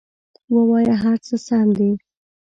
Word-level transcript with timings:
ووایه 0.53 0.95
هر 1.03 1.17
څه 1.27 1.35
سم 1.45 1.67
دي! 1.77 1.91